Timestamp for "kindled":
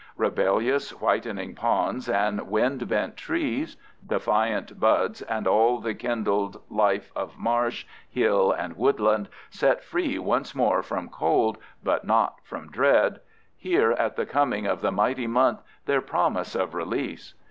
5.93-6.59